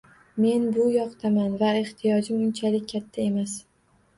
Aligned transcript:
Men 0.43 0.63
buydoqman 0.77 1.53
va 1.59 1.69
ehtiyojim 1.83 2.41
unchalik 2.47 2.89
katta 2.97 3.25
emas 3.29 3.55